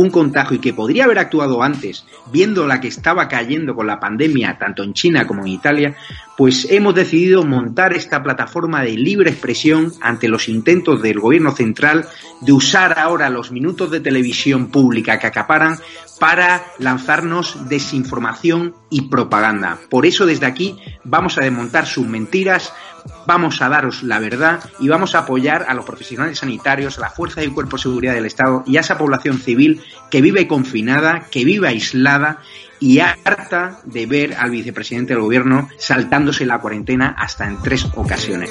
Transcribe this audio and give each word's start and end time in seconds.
un 0.00 0.10
contagio 0.10 0.56
y 0.56 0.60
que 0.60 0.72
podría 0.72 1.04
haber 1.04 1.18
actuado 1.18 1.62
antes, 1.62 2.06
viendo 2.32 2.66
la 2.66 2.80
que 2.80 2.88
estaba 2.88 3.28
cayendo 3.28 3.74
con 3.74 3.86
la 3.86 4.00
pandemia 4.00 4.56
tanto 4.58 4.82
en 4.82 4.94
China 4.94 5.26
como 5.26 5.42
en 5.42 5.48
Italia, 5.48 5.96
pues 6.38 6.66
hemos 6.70 6.94
decidido 6.94 7.44
montar 7.44 7.92
esta 7.92 8.22
plataforma 8.22 8.82
de 8.82 8.92
libre 8.92 9.30
expresión 9.30 9.92
ante 10.00 10.28
los 10.28 10.48
intentos 10.48 11.02
del 11.02 11.20
gobierno 11.20 11.50
central 11.52 12.06
de 12.40 12.52
usar 12.52 12.98
ahora 12.98 13.28
los 13.28 13.52
minutos 13.52 13.90
de 13.90 14.00
televisión 14.00 14.68
pública 14.68 15.18
que 15.18 15.26
acaparan 15.26 15.76
para 16.18 16.64
lanzarnos 16.78 17.68
desinformación 17.68 18.74
y 18.90 19.08
propaganda. 19.08 19.78
Por 19.88 20.06
eso 20.06 20.26
desde 20.26 20.46
aquí 20.46 20.78
vamos 21.04 21.36
a 21.38 21.42
desmontar 21.42 21.86
sus 21.86 22.06
mentiras, 22.06 22.72
vamos 23.26 23.62
a 23.62 23.68
daros 23.68 24.02
la 24.02 24.18
verdad 24.18 24.60
y 24.78 24.88
vamos 24.88 25.14
a 25.14 25.20
apoyar 25.20 25.66
a 25.68 25.74
los 25.74 25.84
profesionales 25.84 26.38
sanitarios, 26.38 26.98
a 26.98 27.02
la 27.02 27.10
fuerza 27.10 27.42
y 27.42 27.48
cuerpo 27.48 27.76
de 27.76 27.82
seguridad 27.82 28.14
del 28.14 28.26
Estado 28.26 28.62
y 28.66 28.76
a 28.76 28.80
esa 28.80 28.98
población 28.98 29.38
civil 29.38 29.82
que 30.10 30.20
vive 30.20 30.46
confinada, 30.46 31.26
que 31.30 31.44
vive 31.44 31.68
aislada 31.68 32.42
y 32.80 33.00
harta 33.00 33.80
de 33.84 34.06
ver 34.06 34.34
al 34.34 34.50
vicepresidente 34.50 35.12
del 35.12 35.22
gobierno 35.22 35.68
saltándose 35.78 36.46
la 36.46 36.58
cuarentena 36.58 37.14
hasta 37.18 37.46
en 37.46 37.60
tres 37.62 37.86
ocasiones. 37.94 38.50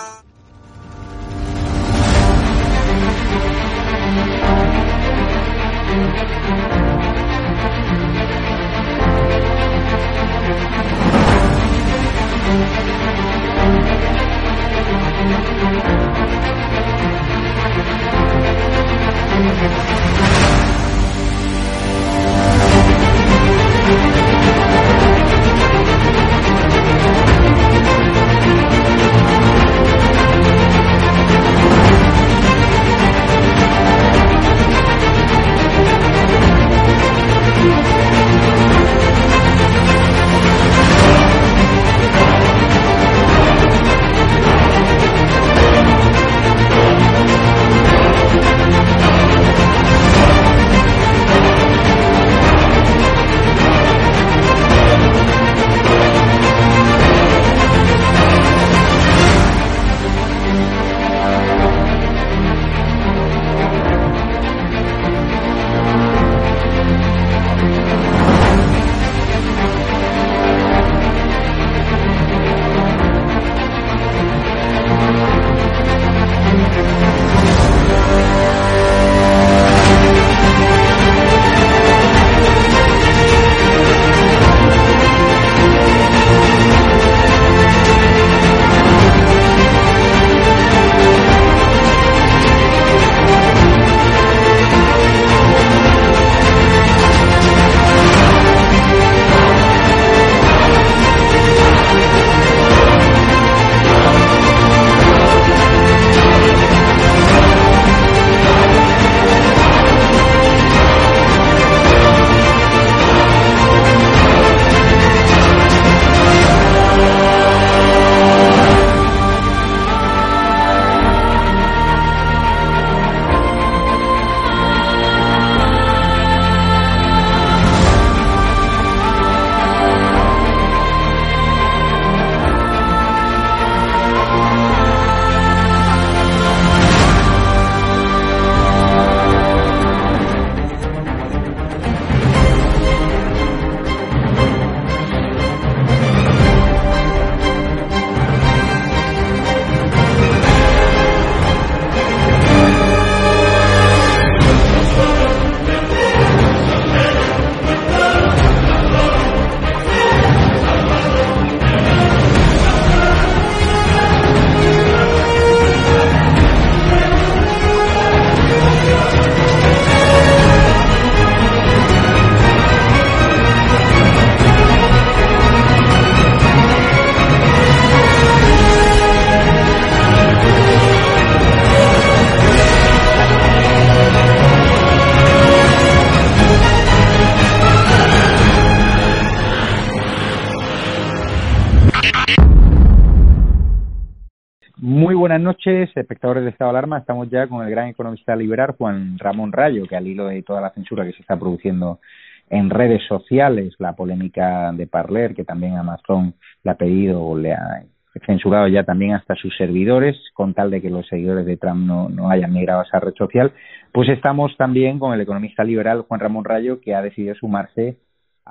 Buenas 195.31 195.45
noches, 195.45 195.89
espectadores 195.95 196.43
de 196.43 196.49
Estado 196.49 196.73
de 196.73 196.77
Alarma. 196.77 196.97
Estamos 196.97 197.29
ya 197.29 197.47
con 197.47 197.65
el 197.65 197.71
gran 197.71 197.87
economista 197.87 198.35
liberal 198.35 198.75
Juan 198.77 199.17
Ramón 199.17 199.53
Rayo, 199.53 199.87
que 199.87 199.95
al 199.95 200.05
hilo 200.05 200.27
de 200.27 200.41
toda 200.43 200.59
la 200.59 200.71
censura 200.71 201.05
que 201.05 201.13
se 201.13 201.21
está 201.21 201.39
produciendo 201.39 202.01
en 202.49 202.69
redes 202.69 203.01
sociales, 203.07 203.73
la 203.79 203.95
polémica 203.95 204.73
de 204.73 204.87
Parler, 204.87 205.33
que 205.33 205.45
también 205.45 205.77
Amazon 205.77 206.33
le 206.65 206.71
ha 206.71 206.75
pedido 206.75 207.23
o 207.23 207.37
le 207.37 207.53
ha 207.53 207.85
censurado 208.25 208.67
ya 208.67 208.83
también 208.83 209.13
hasta 209.13 209.35
sus 209.35 209.55
servidores, 209.55 210.17
con 210.33 210.53
tal 210.53 210.69
de 210.69 210.81
que 210.81 210.89
los 210.89 211.07
seguidores 211.07 211.45
de 211.45 211.55
Trump 211.55 211.87
no, 211.87 212.09
no 212.09 212.29
hayan 212.29 212.51
migrado 212.51 212.81
a 212.81 212.83
esa 212.83 212.99
red 212.99 213.13
social, 213.13 213.53
pues 213.93 214.09
estamos 214.09 214.57
también 214.57 214.99
con 214.99 215.13
el 215.13 215.21
economista 215.21 215.63
liberal 215.63 216.01
Juan 216.09 216.19
Ramón 216.19 216.43
Rayo, 216.43 216.81
que 216.81 216.93
ha 216.93 217.01
decidido 217.01 217.35
sumarse 217.35 217.95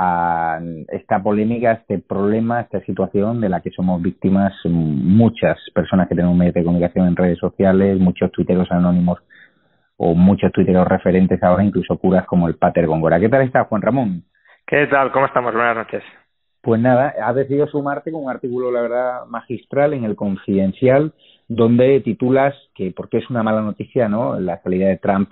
a 0.02 0.58
esta 0.88 1.22
polémica, 1.22 1.72
este 1.72 1.98
problema, 1.98 2.62
esta 2.62 2.80
situación 2.86 3.38
de 3.42 3.50
la 3.50 3.60
que 3.60 3.70
somos 3.70 4.00
víctimas 4.00 4.54
muchas 4.64 5.58
personas 5.74 6.08
que 6.08 6.14
tenemos 6.14 6.34
medios 6.34 6.54
de 6.54 6.64
comunicación 6.64 7.06
en 7.06 7.16
redes 7.16 7.38
sociales, 7.38 8.00
muchos 8.00 8.32
tuiteros 8.32 8.72
anónimos 8.72 9.18
o 9.98 10.14
muchos 10.14 10.52
tuiteros 10.52 10.88
referentes 10.88 11.42
ahora, 11.42 11.64
incluso 11.64 11.98
curas 11.98 12.24
como 12.24 12.48
el 12.48 12.54
Pater 12.54 12.86
Góngora. 12.86 13.20
¿Qué 13.20 13.28
tal 13.28 13.42
está, 13.42 13.64
Juan 13.64 13.82
Ramón? 13.82 14.24
¿Qué 14.66 14.86
tal? 14.86 15.12
¿Cómo 15.12 15.26
estamos? 15.26 15.52
Buenas 15.52 15.76
noches. 15.76 16.02
Pues 16.62 16.80
nada, 16.80 17.12
has 17.22 17.34
decidido 17.34 17.66
sumarte 17.66 18.10
con 18.10 18.24
un 18.24 18.30
artículo, 18.30 18.70
la 18.72 18.80
verdad, 18.80 19.26
magistral 19.26 19.92
en 19.92 20.04
el 20.04 20.16
Confidencial, 20.16 21.12
donde 21.46 22.00
titulas 22.00 22.54
que 22.74 22.90
por 22.90 23.10
qué 23.10 23.18
es 23.18 23.28
una 23.28 23.42
mala 23.42 23.60
noticia, 23.60 24.08
¿no? 24.08 24.40
La 24.40 24.62
salida 24.62 24.88
de 24.88 24.96
Trump 24.96 25.30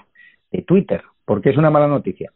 de 0.53 0.61
Twitter. 0.61 1.03
¿Por 1.25 1.41
qué 1.41 1.49
es 1.51 1.57
una 1.57 1.71
mala 1.71 1.87
noticia? 1.87 2.33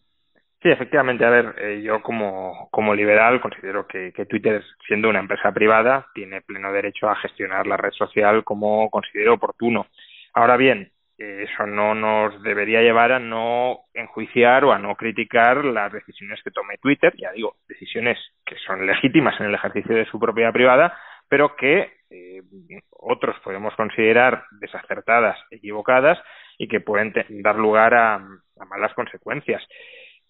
Sí, 0.62 0.70
efectivamente. 0.70 1.24
A 1.24 1.30
ver, 1.30 1.54
eh, 1.58 1.82
yo 1.82 2.00
como, 2.02 2.68
como 2.70 2.94
liberal 2.94 3.40
considero 3.40 3.84
que, 3.86 4.12
Twitter, 4.26 4.62
siendo 4.86 5.08
una 5.08 5.18
empresa 5.18 5.50
privada, 5.50 6.06
tiene 6.14 6.40
pleno 6.40 6.72
derecho 6.72 7.08
a 7.08 7.16
gestionar 7.16 7.66
la 7.66 7.76
red 7.76 7.90
social 7.90 8.44
como 8.44 8.88
considere 8.88 9.30
oportuno. 9.30 9.88
Ahora 10.34 10.56
bien, 10.56 10.92
eh, 11.18 11.48
eso 11.50 11.66
no 11.66 11.96
nos 11.96 12.40
debería 12.44 12.80
llevar 12.80 13.10
a 13.10 13.18
no 13.18 13.80
enjuiciar 13.92 14.64
o 14.64 14.72
a 14.72 14.78
no 14.78 14.94
criticar 14.94 15.64
las 15.64 15.92
decisiones 15.92 16.40
que 16.44 16.52
tome 16.52 16.78
Twitter, 16.78 17.12
ya 17.16 17.32
digo, 17.32 17.56
decisiones 17.66 18.16
que 18.46 18.54
son 18.64 18.86
legítimas 18.86 19.38
en 19.40 19.46
el 19.46 19.54
ejercicio 19.54 19.96
de 19.96 20.06
su 20.06 20.20
propiedad 20.20 20.52
privada, 20.52 20.96
pero 21.28 21.56
que 21.56 21.92
eh, 22.08 22.42
otros 22.90 23.34
podemos 23.42 23.74
considerar 23.74 24.44
desacertadas, 24.60 25.36
equivocadas 25.50 26.20
y 26.56 26.68
que 26.68 26.78
pueden 26.78 27.12
dar 27.42 27.56
lugar 27.56 27.94
a 27.94 28.20
malas 28.68 28.94
consecuencias. 28.94 29.60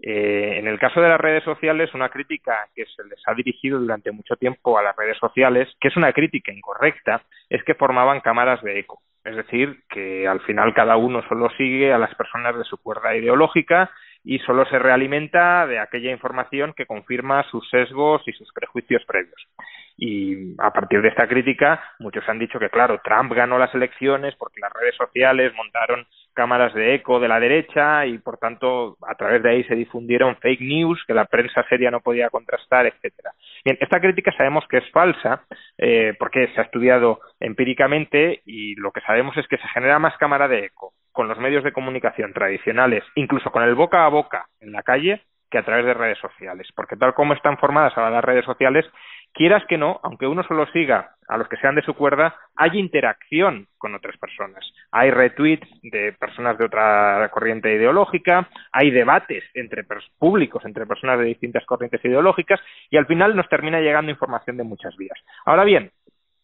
Eh, 0.01 0.59
en 0.59 0.67
el 0.67 0.79
caso 0.79 1.01
de 1.01 1.09
las 1.09 1.21
redes 1.21 1.45
sociales, 1.45 1.95
una 1.95 2.09
crítica 2.09 2.67
que 2.75 2.85
se 2.87 3.05
les 3.05 3.21
ha 3.27 3.35
dirigido 3.35 3.79
durante 3.79 4.11
mucho 4.11 4.37
tiempo 4.37 4.79
a 4.79 4.83
las 4.83 4.97
redes 4.97 5.17
sociales, 5.19 5.69
que 5.81 5.89
es 5.89 5.97
una 5.97 6.13
crítica 6.13 6.53
incorrecta, 6.53 7.23
es 7.49 7.63
que 7.65 7.75
formaban 7.75 8.21
cámaras 8.21 8.63
de 8.63 8.79
eco. 8.79 9.01
Es 9.25 9.37
decir, 9.37 9.83
que 9.89 10.27
al 10.27 10.41
final 10.41 10.75
cada 10.75 10.97
uno 10.97 11.23
solo 11.29 11.49
sigue 11.57 11.93
a 11.93 11.99
las 11.99 12.15
personas 12.17 12.57
de 12.57 12.65
su 12.65 12.77
cuerda 12.79 13.15
ideológica 13.15 13.91
y 14.25 14.39
solo 14.41 14.65
se 14.67 14.79
realimenta 14.79 15.67
de 15.67 15.79
aquella 15.79 16.11
información 16.11 16.75
que 16.77 16.87
confirma 16.87 17.45
sus 17.51 17.69
sesgos 17.71 18.23
y 18.27 18.33
sus 18.33 18.53
prejuicios 18.53 19.05
previos. 19.05 19.49
Y 19.97 20.55
a 20.59 20.73
partir 20.73 21.03
de 21.03 21.09
esta 21.09 21.29
crítica, 21.29 21.83
muchos 21.99 22.29
han 22.29 22.39
dicho 22.39 22.59
que, 22.59 22.71
claro, 22.71 23.01
Trump 23.05 23.33
ganó 23.33 23.59
las 23.59 23.75
elecciones 23.75 24.35
porque 24.37 24.61
las 24.61 24.73
redes 24.73 24.97
sociales 24.97 25.53
montaron 25.55 26.07
cámaras 26.35 26.75
de 26.75 26.95
eco 26.95 27.21
de 27.21 27.29
la 27.29 27.41
derecha 27.41 28.07
y 28.07 28.19
por 28.19 28.39
tanto 28.39 28.97
a 29.07 29.15
través 29.15 29.43
de 29.43 29.51
ahí 29.51 29.65
se 29.65 29.75
difundieron 29.75 30.37
fake 30.37 30.61
news 30.61 31.03
que 31.07 31.15
la 31.15 31.27
prensa 31.27 31.65
seria 31.69 31.91
no 31.91 32.01
podía 32.01 32.31
contrastar, 32.31 32.87
etcétera. 32.87 33.33
Bien, 33.65 33.79
esta 33.81 34.01
crítica 34.01 34.33
sabemos 34.37 34.65
que 34.69 34.79
es 34.79 34.91
falsa 34.91 35.45
eh, 35.79 36.15
porque 36.19 36.49
se 36.55 36.61
ha 36.61 36.65
estudiado 36.65 37.21
empíricamente 37.41 38.43
y 38.45 38.75
lo 38.77 38.93
que 38.93 39.01
sabemos 39.03 39.37
es 39.37 39.47
que 39.49 39.59
se 39.59 39.69
genera 39.69 39.99
más 39.99 40.17
cámara 40.19 40.49
de 40.49 40.67
eco 40.67 40.93
con 41.13 41.29
los 41.29 41.39
medios 41.39 41.63
de 41.63 41.73
comunicación 41.73 42.33
tradicionales, 42.33 43.05
incluso 43.15 43.51
con 43.51 43.63
el 43.63 43.75
boca 43.75 44.07
a 44.07 44.09
boca 44.09 44.47
en 44.61 44.73
la 44.73 44.83
calle, 44.83 45.21
que 45.51 45.59
a 45.59 45.65
través 45.65 45.85
de 45.85 45.95
redes 45.95 46.19
sociales, 46.19 46.67
porque 46.75 46.97
tal 46.97 47.13
como 47.13 47.35
están 47.35 47.59
formadas 47.59 47.93
ahora 47.97 48.11
las 48.11 48.25
redes 48.25 48.45
sociales, 48.47 48.87
quieras 49.33 49.65
que 49.69 49.79
no, 49.79 50.01
aunque 50.03 50.27
uno 50.27 50.43
solo 50.45 50.67
siga 50.73 51.17
a 51.29 51.37
los 51.37 51.49
que 51.49 51.57
sean 51.57 51.75
de 51.75 51.83
su 51.83 51.95
cuerda, 51.95 52.35
hay 52.57 52.79
interacción 52.79 53.67
con 53.79 53.95
otras 53.95 54.17
personas. 54.19 54.65
Hay 54.91 55.11
retweets 55.11 55.67
de 55.83 56.13
personas 56.13 56.59
de 56.59 56.67
otra 56.67 57.29
corriente 57.33 57.73
ideológica, 57.75 58.49
hay 58.73 58.91
debates 58.91 59.45
entre 59.55 59.85
públicos, 60.19 60.65
entre 60.65 60.87
personas 60.87 61.19
de 61.19 61.25
distintas 61.25 61.65
corrientes 61.65 62.05
ideológicas, 62.05 62.61
y 62.91 62.97
al 62.97 63.07
final 63.07 63.35
nos 63.35 63.49
termina 63.49 63.81
llegando 63.81 64.11
información 64.11 64.57
de 64.57 64.65
muchas 64.65 64.97
vías. 64.97 65.19
Ahora 65.47 65.65
bien, 65.65 65.91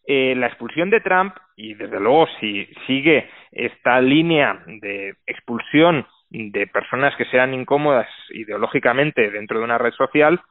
eh, 0.07 0.33
la 0.35 0.47
expulsión 0.47 0.89
de 0.89 1.01
Trump, 1.01 1.35
y 1.55 1.75
desde 1.75 1.99
luego 1.99 2.27
si 2.39 2.65
sigue 2.87 3.29
esta 3.51 4.01
línea 4.01 4.59
de 4.65 5.15
expulsión 5.27 6.07
de 6.31 6.67
personas 6.67 7.15
que 7.15 7.25
sean 7.25 7.53
incómodas 7.53 8.07
ideológicamente 8.29 9.29
dentro 9.29 9.59
de 9.59 9.65
una 9.65 9.77
red 9.77 9.91
social, 9.93 10.41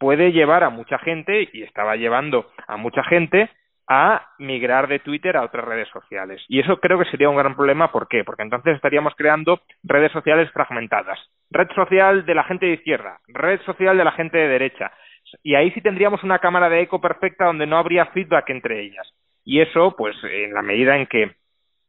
puede 0.00 0.32
llevar 0.32 0.64
a 0.64 0.70
mucha 0.70 0.98
gente, 0.98 1.48
y 1.52 1.62
estaba 1.62 1.94
llevando 1.94 2.46
a 2.66 2.78
mucha 2.78 3.04
gente, 3.04 3.50
a 3.86 4.24
migrar 4.38 4.88
de 4.88 5.00
Twitter 5.00 5.36
a 5.36 5.44
otras 5.44 5.64
redes 5.66 5.88
sociales. 5.88 6.42
Y 6.48 6.58
eso 6.60 6.78
creo 6.80 6.98
que 6.98 7.10
sería 7.10 7.28
un 7.28 7.36
gran 7.36 7.54
problema. 7.54 7.92
¿Por 7.92 8.08
qué? 8.08 8.24
Porque 8.24 8.42
entonces 8.42 8.76
estaríamos 8.76 9.14
creando 9.14 9.60
redes 9.82 10.10
sociales 10.12 10.50
fragmentadas. 10.52 11.18
Red 11.50 11.68
social 11.74 12.24
de 12.24 12.34
la 12.34 12.44
gente 12.44 12.66
de 12.66 12.74
izquierda, 12.74 13.18
red 13.28 13.60
social 13.62 13.98
de 13.98 14.04
la 14.04 14.12
gente 14.12 14.38
de 14.38 14.48
derecha. 14.48 14.90
Y 15.42 15.54
ahí 15.54 15.70
sí 15.72 15.80
tendríamos 15.82 16.22
una 16.22 16.38
cámara 16.38 16.70
de 16.70 16.80
eco 16.80 17.00
perfecta 17.00 17.44
donde 17.44 17.66
no 17.66 17.76
habría 17.76 18.06
feedback 18.06 18.48
entre 18.50 18.80
ellas. 18.80 19.12
Y 19.44 19.60
eso, 19.60 19.94
pues, 19.98 20.16
en 20.22 20.54
la 20.54 20.62
medida 20.62 20.96
en 20.96 21.06
que 21.06 21.32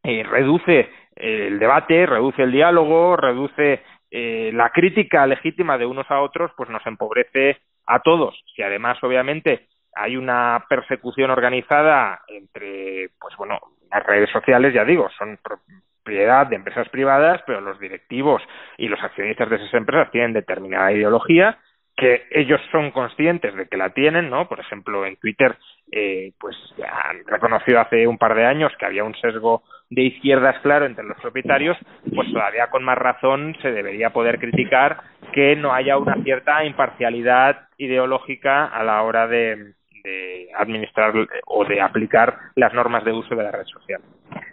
eh, 0.02 0.24
reduce 0.24 0.90
el 1.16 1.58
debate, 1.58 2.04
reduce 2.06 2.42
el 2.42 2.52
diálogo, 2.52 3.16
reduce 3.16 3.80
eh, 4.14 4.50
la 4.52 4.68
crítica 4.68 5.26
legítima 5.26 5.78
de 5.78 5.86
unos 5.86 6.10
a 6.10 6.20
otros, 6.20 6.50
pues 6.54 6.68
nos 6.68 6.86
empobrece 6.86 7.62
a 7.86 8.00
todos. 8.00 8.38
Si 8.54 8.62
además, 8.62 9.02
obviamente, 9.02 9.68
hay 9.94 10.18
una 10.18 10.66
persecución 10.68 11.30
organizada 11.30 12.20
entre, 12.28 13.08
pues 13.18 13.34
bueno, 13.38 13.58
las 13.90 14.04
redes 14.04 14.28
sociales, 14.28 14.74
ya 14.74 14.84
digo, 14.84 15.08
son 15.16 15.38
propiedad 15.42 16.46
de 16.46 16.56
empresas 16.56 16.90
privadas, 16.90 17.40
pero 17.46 17.62
los 17.62 17.80
directivos 17.80 18.42
y 18.76 18.88
los 18.88 19.02
accionistas 19.02 19.48
de 19.48 19.56
esas 19.56 19.72
empresas 19.72 20.10
tienen 20.10 20.34
determinada 20.34 20.92
ideología 20.92 21.58
que 21.96 22.26
ellos 22.30 22.60
son 22.70 22.90
conscientes 22.90 23.54
de 23.54 23.66
que 23.66 23.76
la 23.76 23.90
tienen, 23.90 24.28
¿no? 24.28 24.48
Por 24.48 24.60
ejemplo, 24.60 25.06
en 25.06 25.16
Twitter, 25.16 25.56
eh, 25.90 26.32
pues 26.38 26.56
han 26.78 27.24
reconocido 27.26 27.80
hace 27.80 28.06
un 28.06 28.18
par 28.18 28.34
de 28.34 28.44
años 28.44 28.72
que 28.78 28.86
había 28.86 29.04
un 29.04 29.14
sesgo 29.14 29.62
de 29.94 30.02
izquierdas 30.04 30.56
claro 30.62 30.86
entre 30.86 31.04
los 31.04 31.18
propietarios, 31.20 31.76
pues 32.14 32.32
todavía 32.32 32.68
con 32.70 32.82
más 32.82 32.96
razón 32.96 33.54
se 33.60 33.72
debería 33.72 34.10
poder 34.10 34.38
criticar 34.38 34.96
que 35.32 35.54
no 35.54 35.72
haya 35.72 35.98
una 35.98 36.14
cierta 36.22 36.64
imparcialidad 36.64 37.68
ideológica 37.76 38.66
a 38.66 38.82
la 38.84 39.02
hora 39.02 39.26
de, 39.26 39.74
de 40.02 40.48
administrar 40.58 41.12
o 41.46 41.64
de 41.66 41.80
aplicar 41.80 42.36
las 42.56 42.72
normas 42.72 43.04
de 43.04 43.12
uso 43.12 43.34
de 43.34 43.42
la 43.42 43.50
red 43.50 43.66
social. 43.66 44.00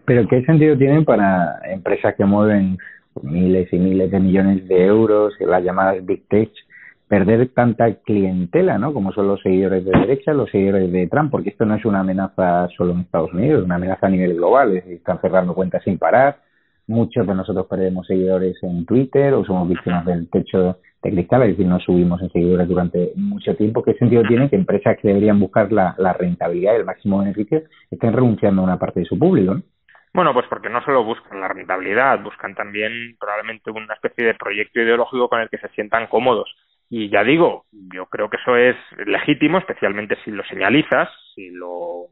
Pero 0.06 0.28
¿qué 0.28 0.42
sentido 0.44 0.78
tienen 0.78 1.06
para 1.06 1.60
empresas 1.72 2.16
que 2.16 2.26
mueven 2.26 2.78
miles 3.22 3.72
y 3.72 3.78
miles 3.78 4.12
de 4.12 4.20
millones 4.20 4.68
de 4.68 4.86
euros, 4.86 5.34
las 5.40 5.64
llamadas 5.64 6.06
Big 6.06 6.28
Tech, 6.28 6.50
perder 7.10 7.50
tanta 7.56 7.92
clientela, 8.06 8.78
¿no? 8.78 8.94
Como 8.94 9.12
son 9.12 9.28
los 9.28 9.42
seguidores 9.42 9.84
de 9.84 9.92
derecha, 9.92 10.32
los 10.32 10.50
seguidores 10.52 10.92
de 10.92 11.08
Trump, 11.08 11.32
porque 11.32 11.50
esto 11.50 11.66
no 11.66 11.76
es 11.76 11.84
una 11.84 12.02
amenaza 12.02 12.70
solo 12.78 12.94
en 12.94 13.00
Estados 13.00 13.34
Unidos, 13.34 13.60
es 13.60 13.66
una 13.66 13.76
amenaza 13.76 14.06
a 14.06 14.12
nivel 14.12 14.36
global, 14.36 14.78
es 14.78 14.86
están 14.86 15.20
cerrando 15.20 15.56
cuentas 15.56 15.84
sin 15.84 15.98
parar, 15.98 16.38
muchos 16.86 17.26
de 17.26 17.34
nosotros 17.34 17.66
perdemos 17.68 18.06
seguidores 18.06 18.62
en 18.62 18.86
Twitter 18.86 19.34
o 19.34 19.44
somos 19.44 19.68
víctimas 19.68 20.06
del 20.06 20.30
techo 20.30 20.78
de 21.02 21.12
cristal, 21.12 21.44
es 21.44 21.50
decir, 21.50 21.66
no 21.66 21.80
subimos 21.80 22.22
en 22.22 22.30
seguidores 22.32 22.68
durante 22.68 23.12
mucho 23.16 23.56
tiempo. 23.56 23.82
¿Qué 23.84 23.96
sentido 23.96 24.22
tiene 24.24 24.50
que 24.50 24.56
empresas 24.56 24.96
que 25.02 25.08
deberían 25.08 25.40
buscar 25.40 25.72
la, 25.72 25.96
rentabilidad 26.14 26.74
y 26.74 26.78
el 26.78 26.86
máximo 26.86 27.20
beneficio 27.20 27.64
estén 27.90 28.14
renunciando 28.14 28.62
a 28.62 28.66
una 28.66 28.78
parte 28.78 29.00
de 29.00 29.06
su 29.08 29.18
público? 29.18 29.58
Bueno, 30.14 30.34
pues 30.34 30.46
porque 30.48 30.70
no 30.70 30.84
solo 30.84 31.04
buscan 31.04 31.40
la 31.40 31.48
rentabilidad, 31.48 32.22
buscan 32.22 32.54
también 32.54 33.16
probablemente 33.20 33.72
una 33.72 33.94
especie 33.96 34.26
de 34.26 34.34
proyecto 34.36 34.80
ideológico 34.80 35.28
con 35.28 35.40
el 35.40 35.50
que 35.50 35.58
se 35.58 35.70
sientan 35.70 36.08
cómodos. 36.08 36.54
Y 36.90 37.10
ya 37.10 37.24
digo, 37.24 37.66
yo 37.72 38.08
creo 38.08 38.30
que 38.30 38.38
eso 38.38 38.56
es 38.56 38.76
legítimo, 39.06 39.60
especialmente 39.60 40.18
si 40.24 40.32
lo 40.32 40.44
señalizas, 40.46 41.10
si 41.36 41.52
lo 41.52 42.08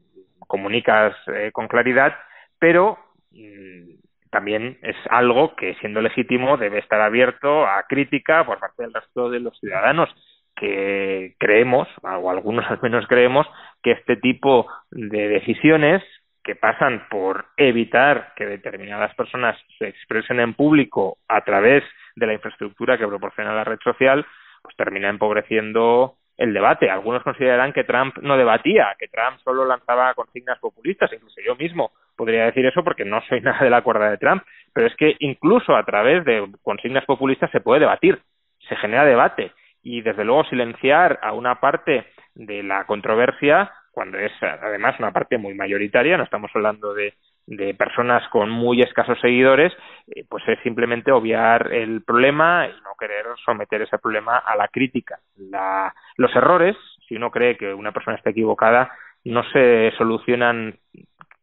comunicas 0.46 1.16
eh, 1.26 1.50
con 1.52 1.66
claridad, 1.66 2.16
pero 2.58 2.98
mm, 3.32 3.98
también 4.30 4.78
es 4.82 4.96
algo 5.10 5.56
que, 5.56 5.74
siendo 5.76 6.00
legítimo, 6.00 6.56
debe 6.56 6.78
estar 6.78 7.00
abierto 7.00 7.66
a 7.66 7.84
crítica 7.88 8.44
por 8.44 8.60
parte 8.60 8.82
del 8.82 8.94
resto 8.94 9.30
de 9.30 9.40
los 9.40 9.58
ciudadanos 9.58 10.08
que 10.54 11.34
creemos, 11.38 11.88
o 12.02 12.30
algunos 12.30 12.66
al 12.68 12.80
menos 12.82 13.06
creemos, 13.06 13.46
que 13.82 13.92
este 13.92 14.16
tipo 14.16 14.66
de 14.90 15.28
decisiones 15.28 16.02
que 16.42 16.56
pasan 16.56 17.06
por 17.10 17.46
evitar 17.56 18.32
que 18.34 18.46
determinadas 18.46 19.14
personas 19.14 19.56
se 19.78 19.88
expresen 19.88 20.40
en 20.40 20.54
público 20.54 21.18
a 21.28 21.42
través 21.42 21.84
de 22.16 22.26
la 22.26 22.32
infraestructura 22.32 22.96
que 22.96 23.06
proporciona 23.06 23.54
la 23.54 23.64
red 23.64 23.78
social, 23.84 24.24
pues 24.62 24.76
termina 24.76 25.08
empobreciendo 25.08 26.14
el 26.36 26.54
debate. 26.54 26.88
Algunos 26.88 27.22
consideran 27.22 27.72
que 27.72 27.84
Trump 27.84 28.16
no 28.18 28.36
debatía, 28.36 28.94
que 28.98 29.08
Trump 29.08 29.38
solo 29.44 29.64
lanzaba 29.64 30.14
consignas 30.14 30.58
populistas, 30.58 31.12
incluso 31.12 31.40
yo 31.44 31.56
mismo 31.56 31.92
podría 32.16 32.44
decir 32.46 32.64
eso 32.64 32.82
porque 32.84 33.04
no 33.04 33.20
soy 33.28 33.40
nada 33.42 33.62
de 33.62 33.70
la 33.70 33.82
cuerda 33.82 34.10
de 34.10 34.18
Trump, 34.18 34.42
pero 34.72 34.86
es 34.86 34.96
que 34.96 35.16
incluso 35.18 35.76
a 35.76 35.84
través 35.84 36.24
de 36.24 36.46
consignas 36.62 37.04
populistas 37.04 37.50
se 37.50 37.60
puede 37.60 37.80
debatir, 37.80 38.20
se 38.68 38.76
genera 38.76 39.04
debate 39.04 39.52
y 39.82 40.02
desde 40.02 40.24
luego 40.24 40.44
silenciar 40.44 41.18
a 41.22 41.32
una 41.32 41.60
parte 41.60 42.06
de 42.34 42.62
la 42.62 42.84
controversia 42.84 43.72
cuando 43.90 44.18
es 44.18 44.32
además 44.40 44.94
una 45.00 45.10
parte 45.12 45.38
muy 45.38 45.54
mayoritaria, 45.54 46.16
no 46.16 46.22
estamos 46.22 46.52
hablando 46.54 46.94
de, 46.94 47.14
de 47.48 47.72
personas 47.72 48.22
con 48.28 48.50
muy 48.50 48.82
escasos 48.82 49.18
seguidores, 49.20 49.72
eh, 50.08 50.24
pues 50.28 50.46
es 50.48 50.58
simplemente 50.62 51.10
obviar 51.10 51.72
el 51.72 52.02
problema 52.02 52.66
y 52.66 52.72
no 52.82 52.90
querer 52.98 53.24
someter 53.42 53.82
ese 53.82 53.98
problema 53.98 54.36
a 54.36 54.54
la 54.54 54.68
crítica. 54.68 55.18
La, 55.36 55.94
los 56.16 56.34
errores, 56.36 56.76
si 57.08 57.16
uno 57.16 57.30
cree 57.30 57.56
que 57.56 57.72
una 57.72 57.92
persona 57.92 58.18
está 58.18 58.30
equivocada, 58.30 58.90
no 59.24 59.42
se 59.44 59.92
solucionan 59.96 60.76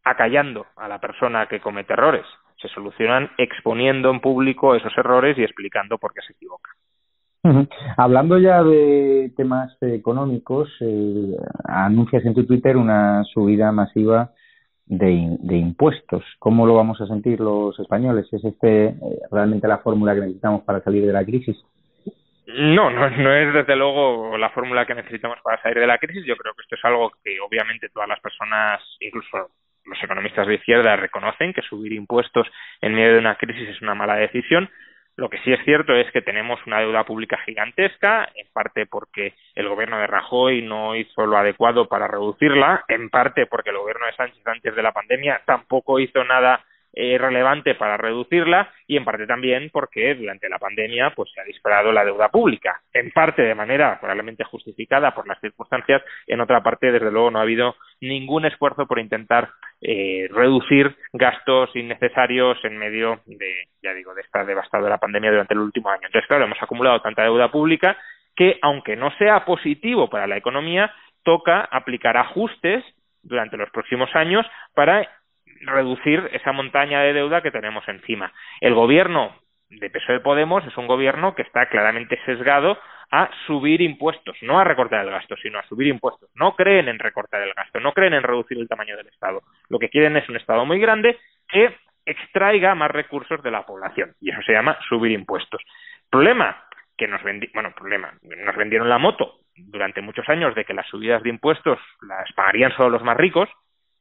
acallando 0.04 0.68
a 0.76 0.88
la 0.88 1.00
persona 1.00 1.48
que 1.48 1.60
comete 1.60 1.94
errores, 1.94 2.26
se 2.62 2.68
solucionan 2.68 3.32
exponiendo 3.40 4.12
en 4.12 4.20
público 4.20 4.76
esos 4.76 4.96
errores 4.98 5.36
y 5.40 5.44
explicando 5.44 5.98
por 5.98 6.14
qué 6.14 6.22
se 6.22 6.34
equivoca. 6.34 6.70
Hablando 7.98 8.38
ya 8.38 8.64
de 8.64 9.32
temas 9.36 9.76
económicos, 9.82 10.70
eh, 10.82 11.36
anuncias 11.64 12.26
en 12.26 12.34
tu 12.34 12.46
Twitter 12.46 12.78
una 12.78 13.24
subida 13.24 13.72
masiva 13.72 14.32
de, 14.86 15.38
de, 15.40 15.58
impuestos. 15.58 16.24
¿Cómo 16.40 16.66
lo 16.66 16.76
vamos 16.76 17.00
a 17.02 17.08
sentir 17.08 17.40
los 17.40 17.78
españoles? 17.80 18.28
¿Es 18.32 18.44
este 18.44 18.86
eh, 18.88 18.96
realmente 19.32 19.68
la 19.68 19.80
fórmula 19.80 20.14
que 20.14 20.22
necesitamos 20.22 20.64
para 20.64 20.82
salir 20.84 21.06
de 21.06 21.14
la 21.14 21.26
crisis? 21.26 21.58
No, 22.48 22.92
no, 22.92 23.10
no 23.10 23.34
es 23.34 23.54
desde 23.54 23.76
luego 23.76 24.38
la 24.38 24.52
fórmula 24.52 24.86
que 24.86 24.94
necesitamos 24.94 25.40
para 25.44 25.62
salir 25.62 25.80
de 25.80 25.88
la 25.88 25.98
crisis. 25.98 26.26
Yo 26.26 26.38
creo 26.38 26.54
que 26.54 26.62
esto 26.62 26.76
es 26.76 26.86
algo 26.86 27.12
que 27.24 27.40
obviamente 27.40 27.90
todas 27.90 28.08
las 28.08 28.20
personas, 28.20 28.82
incluso 29.00 29.50
los 29.86 30.04
economistas 30.04 30.48
de 30.48 30.56
izquierda, 30.56 30.96
reconocen 30.96 31.54
que 31.54 31.62
subir 31.64 31.94
impuestos 31.94 32.48
en 32.82 32.94
medio 32.94 33.14
de 33.14 33.20
una 33.20 33.36
crisis 33.36 33.70
es 33.70 33.82
una 33.82 33.96
mala 33.96 34.16
decisión. 34.16 34.70
Lo 35.18 35.30
que 35.30 35.38
sí 35.40 35.54
es 35.54 35.64
cierto 35.64 35.94
es 35.94 36.12
que 36.12 36.22
tenemos 36.22 36.60
una 36.68 36.80
deuda 36.80 37.06
pública 37.06 37.38
gigantesca, 37.46 38.28
en 38.36 38.48
parte 38.52 38.86
porque 38.86 39.34
el 39.56 39.70
gobierno 39.70 39.98
de 39.98 40.08
Rajoy 40.08 40.62
no 40.62 40.96
hizo 40.96 41.26
lo 41.26 41.38
adecuado 41.38 41.88
para 41.88 42.08
reducirla, 42.08 42.84
en 42.90 43.10
parte 43.10 43.46
porque 43.46 43.70
el 43.70 43.78
gobierno 43.78 44.06
de 44.06 44.16
Sánchez 44.16 44.46
antes 44.46 44.76
de 44.76 44.84
la 44.84 44.92
pandemia 44.92 45.42
tampoco 45.46 46.00
hizo 46.00 46.24
nada 46.26 46.66
eh, 46.98 47.18
relevante 47.18 47.76
para 47.76 47.98
reducirla 47.98 48.72
y 48.88 48.96
en 48.96 49.04
parte 49.04 49.28
también 49.28 49.70
porque 49.70 50.16
durante 50.16 50.48
la 50.48 50.60
pandemia 50.60 51.12
pues 51.14 51.30
se 51.34 51.42
ha 51.42 51.44
disparado 51.44 51.92
la 51.92 52.06
deuda 52.06 52.30
pública 52.30 52.80
en 52.94 53.12
parte 53.12 53.42
de 53.42 53.54
manera 53.54 54.00
probablemente 54.00 54.46
justificada 54.46 55.14
por 55.14 55.28
las 55.28 55.38
circunstancias 55.42 56.02
en 56.26 56.40
otra 56.40 56.64
parte 56.64 56.94
desde 56.94 57.12
luego 57.12 57.32
no 57.32 57.40
ha 57.40 57.42
habido 57.42 57.76
ningún 58.00 58.46
esfuerzo 58.46 58.88
por 58.88 59.00
intentar 59.00 59.50
eh, 59.82 60.30
reducir 60.32 60.96
gastos 61.12 61.76
innecesarios 61.76 62.58
en 62.64 62.78
medio 62.78 63.20
de 63.26 63.66
ya 63.84 63.94
digo 63.94 64.16
de 64.16 64.22
esta 64.22 64.46
devastadora 64.46 64.98
pandemia 64.98 65.32
durante 65.32 65.54
el 65.54 65.60
último 65.60 65.90
año. 65.90 66.06
Entonces 66.06 66.28
claro 66.30 66.46
hemos 66.46 66.64
acumulado 66.64 67.02
tanta 67.02 67.24
deuda 67.24 67.52
pública 67.52 67.98
que 68.38 68.58
aunque 68.62 68.96
no 68.96 69.12
sea 69.18 69.44
positivo 69.44 70.10
para 70.10 70.28
la 70.28 70.38
economía 70.38 70.94
toca 71.24 71.60
aplicar 71.60 72.16
ajustes 72.16 72.86
durante 73.22 73.58
los 73.58 73.70
próximos 73.72 74.10
años 74.16 74.46
para 74.74 75.10
reducir 75.62 76.30
esa 76.34 76.52
montaña 76.52 77.02
de 77.02 77.14
deuda 77.14 77.42
que 77.42 77.52
tenemos 77.52 77.88
encima. 77.88 78.32
El 78.62 78.74
gobierno 78.74 79.36
de 79.70 79.90
PSOE 79.90 80.20
Podemos 80.20 80.66
es 80.66 80.78
un 80.78 80.88
gobierno 80.88 81.36
que 81.36 81.42
está 81.42 81.68
claramente 81.68 82.20
sesgado 82.26 82.78
a 83.12 83.30
subir 83.46 83.82
impuestos, 83.82 84.38
no 84.42 84.60
a 84.60 84.64
recortar 84.64 85.06
el 85.06 85.12
gasto, 85.12 85.36
sino 85.38 85.60
a 85.60 85.68
subir 85.68 85.88
impuestos. 85.88 86.30
No 86.36 86.56
creen 86.56 86.88
en 86.88 87.00
recortar 87.00 87.42
el 87.42 87.54
gasto, 87.54 87.80
no 87.80 87.94
creen 87.94 88.14
en 88.14 88.24
reducir 88.24 88.58
el 88.58 88.68
tamaño 88.68 88.98
del 88.98 89.08
Estado. 89.08 89.42
Lo 89.70 89.80
que 89.80 89.90
quieren 89.90 90.18
es 90.18 90.28
un 90.30 90.38
Estado 90.38 90.66
muy 90.66 90.80
grande 90.80 91.18
que 91.48 91.76
extraiga 92.06 92.76
más 92.76 92.92
recursos 92.92 93.42
de 93.42 93.52
la 93.52 93.66
población 93.66 94.14
y 94.22 94.32
eso 94.32 94.42
se 94.44 94.54
llama 94.54 94.78
subir 94.88 95.12
impuestos. 95.12 95.62
Problema 96.10 96.64
que 96.98 97.08
nos 97.08 97.22
bueno, 97.54 97.74
problema, 97.76 98.14
nos 98.22 98.56
vendieron 98.56 98.90
la 98.90 98.98
moto 98.98 99.40
durante 99.56 100.02
muchos 100.02 100.28
años 100.30 100.56
de 100.56 100.66
que 100.66 100.74
las 100.74 100.88
subidas 100.88 101.24
de 101.24 101.30
impuestos 101.30 101.80
las 102.02 102.32
pagarían 102.34 102.72
solo 102.76 102.90
los 102.90 103.04
más 103.04 103.18
ricos 103.18 103.50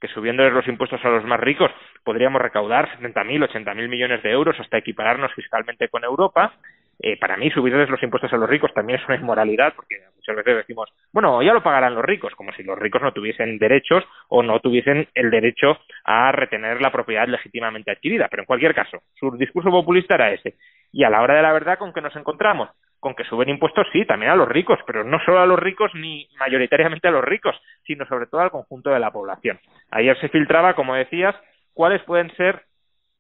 que 0.05 0.13
subiéndoles 0.13 0.53
los 0.53 0.69
impuestos 0.69 1.03
a 1.03 1.09
los 1.09 1.25
más 1.25 1.41
ricos 1.41 1.71
podríamos 2.05 2.43
recaudar 2.43 2.91
70.000, 3.01 3.49
80.000 3.49 3.89
millones 3.89 4.23
de 4.23 4.33
euros 4.33 4.55
hasta 4.61 4.77
equipararnos 4.77 5.33
fiscalmente 5.33 5.89
con 5.89 6.05
Europa. 6.05 6.53
Eh, 7.01 7.19
para 7.19 7.37
mí, 7.37 7.51
subirles 7.51 7.89
los 7.89 8.03
impuestos 8.03 8.33
a 8.33 8.37
los 8.37 8.49
ricos 8.49 8.73
también 8.75 8.99
es 8.99 9.07
una 9.07 9.17
inmoralidad, 9.17 9.75
porque 9.75 9.97
muchas 10.15 10.37
veces 10.37 10.57
decimos, 10.57 10.89
bueno, 11.13 11.43
ya 11.43 11.53
lo 11.53 11.63
pagarán 11.63 11.95
los 11.95 12.05
ricos, 12.05 12.35
como 12.35 12.53
si 12.53 12.63
los 12.63 12.79
ricos 12.79 13.03
no 13.03 13.13
tuviesen 13.13 13.59
derechos 13.59 14.05
o 14.29 14.43
no 14.43 14.61
tuviesen 14.61 15.09
el 15.15 15.31
derecho 15.31 15.79
a 16.05 16.33
retener 16.33 16.81
la 16.81 16.93
propiedad 16.93 17.27
legítimamente 17.29 17.91
adquirida. 17.91 18.29
Pero 18.31 18.43
en 18.43 18.47
cualquier 18.47 18.75
caso, 18.75 19.03
su 19.19 19.37
discurso 19.37 19.71
populista 19.71 20.15
era 20.15 20.33
ese. 20.33 20.55
Y 20.93 21.05
a 21.05 21.11
la 21.11 21.23
hora 21.23 21.35
de 21.35 21.43
la 21.43 21.53
verdad, 21.53 21.79
¿con 21.79 21.93
qué 21.93 22.01
nos 22.01 22.15
encontramos? 22.17 22.71
con 23.05 23.15
que 23.15 23.25
suben 23.25 23.51
impuestos, 23.51 23.87
sí, 23.93 24.07
también 24.07 24.33
a 24.33 24.35
los 24.35 24.49
ricos, 24.49 24.79
pero 24.87 25.05
no 25.05 25.21
solo 25.27 25.41
a 25.41 25.45
los 25.45 25.59
ricos 25.59 25.91
ni 25.95 26.27
mayoritariamente 26.41 27.07
a 27.07 27.11
los 27.11 27.23
ricos, 27.23 27.55
sino 27.87 28.07
sobre 28.07 28.25
todo 28.25 28.41
al 28.41 28.51
conjunto 28.51 28.89
de 28.89 28.99
la 28.99 29.11
población. 29.11 29.61
Ayer 29.91 30.19
se 30.21 30.31
filtraba, 30.31 30.73
como 30.73 30.95
decías, 30.95 31.37
cuáles 31.75 32.03
pueden 32.05 32.35
ser 32.35 32.63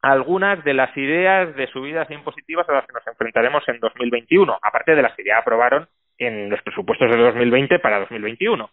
algunas 0.05 0.63
de 0.65 0.75
las 0.75 0.95
ideas 0.99 1.57
de 1.57 1.67
subidas 1.69 2.11
impositivas 2.11 2.69
a 2.69 2.75
las 2.75 2.87
que 2.87 2.93
nos 2.93 3.07
enfrentaremos 3.07 3.67
en 3.69 3.81
2021, 3.81 4.59
aparte 4.61 4.95
de 4.95 5.01
las 5.01 5.15
que 5.15 5.25
ya 5.25 5.39
aprobaron 5.39 5.89
en 6.19 6.51
los 6.51 6.61
presupuestos 6.61 7.11
de 7.11 7.17
2020 7.17 7.79
para 7.79 8.01
2021. 8.01 8.69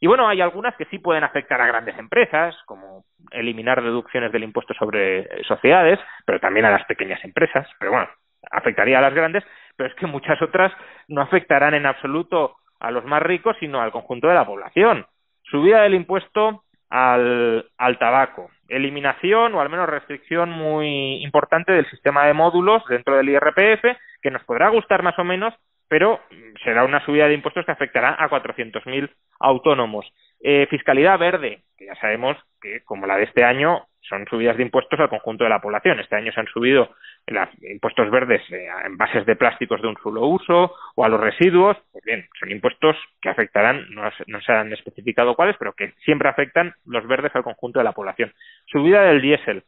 Y 0.00 0.06
bueno, 0.06 0.28
hay 0.28 0.42
algunas 0.42 0.76
que 0.76 0.84
sí 0.86 0.98
pueden 0.98 1.24
afectar 1.24 1.58
a 1.62 1.66
grandes 1.66 1.98
empresas, 1.98 2.54
como 2.66 3.04
eliminar 3.30 3.82
deducciones 3.82 4.30
del 4.32 4.44
impuesto 4.44 4.74
sobre 4.74 5.26
sociedades, 5.44 5.98
pero 6.26 6.40
también 6.40 6.66
a 6.66 6.70
las 6.70 6.84
pequeñas 6.84 7.24
empresas. 7.24 7.66
Pero 7.78 7.92
bueno, 7.92 8.08
afectaría 8.50 8.98
a 8.98 9.02
las 9.02 9.14
grandes, 9.14 9.44
pero 9.76 9.88
es 9.88 9.96
que 9.96 10.06
muchas 10.06 10.42
otras 10.42 10.74
no 11.08 11.22
afectarán 11.22 11.72
en 11.72 11.86
absoluto 11.86 12.56
a 12.80 12.90
los 12.90 13.06
más 13.06 13.22
ricos, 13.22 13.56
sino 13.60 13.80
al 13.80 13.92
conjunto 13.92 14.28
de 14.28 14.34
la 14.34 14.44
población. 14.44 15.06
Subida 15.44 15.80
del 15.80 15.94
impuesto 15.94 16.64
al, 16.90 17.66
al 17.78 17.98
tabaco, 17.98 18.50
eliminación 18.68 19.54
o 19.54 19.60
al 19.60 19.68
menos 19.68 19.88
restricción 19.88 20.50
muy 20.50 21.22
importante 21.22 21.72
del 21.72 21.88
sistema 21.90 22.26
de 22.26 22.34
módulos 22.34 22.82
dentro 22.88 23.16
del 23.16 23.28
IRPF, 23.28 23.84
que 24.22 24.30
nos 24.30 24.42
podrá 24.44 24.68
gustar 24.68 25.02
más 25.02 25.18
o 25.18 25.24
menos, 25.24 25.54
pero 25.88 26.20
será 26.64 26.84
una 26.84 27.04
subida 27.04 27.28
de 27.28 27.34
impuestos 27.34 27.64
que 27.64 27.72
afectará 27.72 28.16
a 28.18 28.28
400.000 28.28 29.10
autónomos. 29.40 30.06
Eh, 30.40 30.66
fiscalidad 30.70 31.18
verde, 31.18 31.62
que 31.76 31.86
ya 31.86 31.94
sabemos 31.96 32.36
que, 32.60 32.82
como 32.84 33.06
la 33.06 33.16
de 33.16 33.24
este 33.24 33.44
año, 33.44 33.86
son 34.08 34.26
subidas 34.26 34.56
de 34.56 34.62
impuestos 34.62 34.98
al 35.00 35.08
conjunto 35.08 35.44
de 35.44 35.50
la 35.50 35.60
población. 35.60 35.98
Este 35.98 36.16
año 36.16 36.32
se 36.32 36.40
han 36.40 36.46
subido 36.46 36.94
los 37.26 37.48
impuestos 37.62 38.10
verdes 38.10 38.40
eh, 38.50 38.68
en 38.84 38.96
bases 38.96 39.26
de 39.26 39.36
plásticos 39.36 39.82
de 39.82 39.88
un 39.88 39.96
solo 40.02 40.26
uso 40.26 40.74
o 40.94 41.04
a 41.04 41.08
los 41.08 41.20
residuos. 41.20 41.76
Pues 41.92 42.04
bien, 42.04 42.28
son 42.38 42.50
impuestos 42.50 42.96
que 43.20 43.28
afectarán, 43.28 43.86
no, 43.90 44.02
no 44.26 44.40
se 44.40 44.52
han 44.52 44.72
especificado 44.72 45.34
cuáles, 45.34 45.56
pero 45.58 45.72
que 45.72 45.92
siempre 46.04 46.28
afectan 46.28 46.74
los 46.84 47.06
verdes 47.06 47.34
al 47.34 47.42
conjunto 47.42 47.80
de 47.80 47.84
la 47.84 47.92
población. 47.92 48.32
Subida 48.66 49.02
del 49.02 49.20
diésel. 49.20 49.64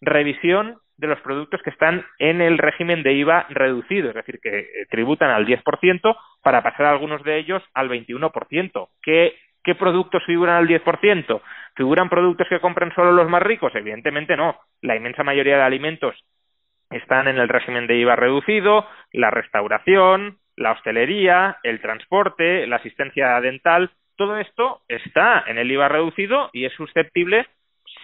Revisión 0.00 0.78
de 1.00 1.06
los 1.06 1.20
productos 1.20 1.62
que 1.62 1.70
están 1.70 2.04
en 2.18 2.42
el 2.42 2.58
régimen 2.58 3.02
de 3.02 3.14
IVA 3.14 3.46
reducido, 3.48 4.10
es 4.10 4.14
decir, 4.14 4.38
que 4.40 4.58
eh, 4.58 4.66
tributan 4.90 5.30
al 5.30 5.46
10% 5.46 6.16
para 6.42 6.62
pasar 6.62 6.86
algunos 6.86 7.22
de 7.24 7.38
ellos 7.38 7.62
al 7.72 7.88
21%. 7.88 8.88
¿Qué, 9.02 9.34
qué 9.64 9.74
productos 9.74 10.24
figuran 10.24 10.56
al 10.56 10.68
10%? 10.68 11.40
¿Figuran 11.76 12.08
productos 12.08 12.48
que 12.48 12.60
compran 12.60 12.94
solo 12.94 13.12
los 13.12 13.28
más 13.28 13.42
ricos? 13.42 13.74
Evidentemente 13.74 14.36
no. 14.36 14.58
La 14.82 14.96
inmensa 14.96 15.22
mayoría 15.22 15.56
de 15.56 15.62
alimentos 15.62 16.14
están 16.90 17.28
en 17.28 17.38
el 17.38 17.48
régimen 17.48 17.86
de 17.86 17.96
IVA 17.96 18.16
reducido, 18.16 18.86
la 19.12 19.30
restauración, 19.30 20.38
la 20.56 20.72
hostelería, 20.72 21.58
el 21.62 21.80
transporte, 21.80 22.66
la 22.66 22.76
asistencia 22.76 23.40
dental, 23.40 23.90
todo 24.16 24.36
esto 24.36 24.82
está 24.88 25.44
en 25.46 25.56
el 25.56 25.70
IVA 25.70 25.88
reducido 25.88 26.50
y 26.52 26.66
es 26.66 26.72
susceptible, 26.74 27.46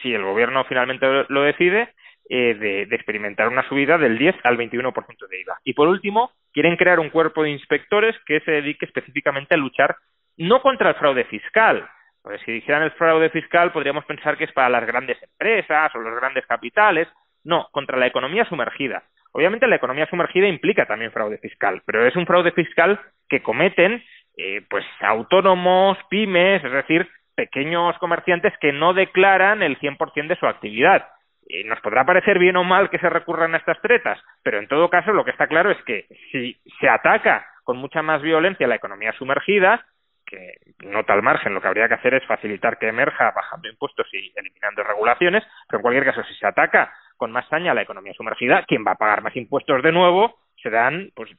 si 0.01 0.15
el 0.15 0.23
gobierno 0.23 0.65
finalmente 0.65 1.07
lo 1.29 1.43
decide, 1.43 1.91
eh, 2.29 2.55
de, 2.55 2.87
de, 2.87 2.97
experimentar 2.97 3.49
una 3.49 3.69
subida 3.69 3.99
del 3.99 4.19
10 4.19 4.35
al 4.43 4.57
21% 4.57 5.29
de 5.29 5.41
IVA. 5.43 5.59
Y 5.63 5.75
por 5.75 5.89
último, 5.89 6.33
quieren 6.53 6.77
crear 6.77 6.99
un 6.99 7.11
cuerpo 7.11 7.43
de 7.43 7.51
inspectores 7.51 8.17
que 8.25 8.41
se 8.41 8.51
dedique 8.51 8.87
específicamente 8.87 9.55
a 9.55 9.59
luchar 9.59 9.95
no 10.37 10.63
contra 10.63 10.91
el 10.91 10.95
fraude 10.97 11.25
fiscal, 11.25 11.89
porque 12.23 12.45
si 12.45 12.53
dijeran 12.53 12.83
el 12.83 12.91
fraude 12.93 13.31
fiscal 13.31 13.73
podríamos 13.73 14.05
pensar 14.05 14.37
que 14.37 14.45
es 14.45 14.53
para 14.53 14.69
las 14.69 14.87
grandes 14.87 15.17
empresas 15.23 15.95
o 15.95 15.99
los 15.99 16.15
grandes 16.17 16.47
capitales. 16.47 17.09
No, 17.45 17.69
contra 17.71 17.97
la 17.97 18.09
economía 18.09 18.45
sumergida. 18.47 19.05
Obviamente 19.33 19.69
la 19.69 19.77
economía 19.77 20.07
sumergida 20.07 20.49
implica 20.49 20.87
también 20.87 21.13
fraude 21.13 21.39
fiscal, 21.39 21.83
pero 21.87 22.05
es 22.05 22.17
un 22.17 22.27
fraude 22.27 22.51
fiscal 22.51 22.99
que 23.29 23.43
cometen 23.43 24.03
eh, 24.37 24.63
pues 24.69 24.85
autónomos, 25.01 25.99
pymes, 26.11 26.65
es 26.65 26.73
decir, 26.73 27.09
pequeños 27.37 27.97
comerciantes 27.99 28.53
que 28.61 28.73
no 28.73 28.93
declaran 28.93 29.63
el 29.63 29.79
100% 29.79 30.27
de 30.27 30.37
su 30.37 30.47
actividad. 30.47 31.07
Eh, 31.49 31.65
nos 31.65 31.81
podrá 31.81 32.05
parecer 32.05 32.39
bien 32.39 32.57
o 32.57 32.65
mal 32.65 32.91
que 32.91 32.99
se 32.99 33.09
recurran 33.09 33.55
a 33.55 33.59
estas 33.59 33.81
tretas, 33.81 34.19
pero 34.43 34.59
en 34.59 34.67
todo 34.67 34.91
caso 34.91 35.13
lo 35.13 35.25
que 35.25 35.31
está 35.31 35.47
claro 35.47 35.71
es 35.71 35.81
que 35.85 36.07
si 36.33 36.59
se 36.81 36.89
ataca 36.89 37.47
con 37.63 37.77
mucha 37.77 38.03
más 38.03 38.21
violencia 38.23 38.67
la 38.67 38.77
economía 38.77 39.13
sumergida, 39.13 39.85
que 40.27 40.55
no 40.85 41.05
tal 41.05 41.23
margen, 41.23 41.55
lo 41.55 41.61
que 41.61 41.69
habría 41.69 41.89
que 41.89 41.95
hacer 41.95 42.15
es 42.15 42.27
facilitar 42.27 42.79
que 42.79 42.89
emerja 42.89 43.33
bajando 43.35 43.69
impuestos 43.69 44.07
y 44.13 44.33
eliminando 44.37 44.83
regulaciones, 44.83 45.45
pero 45.69 45.79
en 45.79 45.83
cualquier 45.83 46.05
caso, 46.05 46.23
si 46.25 46.35
se 46.35 46.47
ataca 46.47 46.93
con 47.17 47.33
más 47.33 47.49
saña 47.49 47.75
la 47.75 47.83
economía 47.83 48.13
sumergida, 48.13 48.65
quien 48.67 48.85
va 48.87 48.93
a 48.93 48.97
pagar 48.97 49.23
más 49.23 49.37
impuestos 49.37 49.83
de 49.83 49.93
nuevo 49.93 50.35
serán 50.63 51.11
pues 51.15 51.31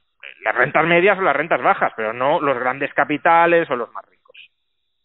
las 0.44 0.54
rentas 0.54 0.86
medias 0.86 1.18
o 1.18 1.22
las 1.22 1.36
rentas 1.36 1.62
bajas, 1.62 1.92
pero 1.96 2.12
no 2.12 2.40
los 2.40 2.58
grandes 2.58 2.92
capitales 2.94 3.68
o 3.70 3.76
los 3.76 3.92
más 3.92 4.04
ricos. 4.06 4.18